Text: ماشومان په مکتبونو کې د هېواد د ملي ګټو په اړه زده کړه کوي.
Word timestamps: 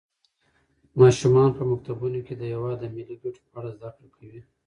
ماشومان 1.01 1.49
په 1.57 1.63
مکتبونو 1.71 2.19
کې 2.25 2.33
د 2.37 2.41
هېواد 2.53 2.77
د 2.79 2.83
ملي 2.95 3.15
ګټو 3.23 3.41
په 3.49 3.53
اړه 3.59 3.69
زده 3.77 3.89
کړه 3.97 4.09
کوي. 4.15 4.41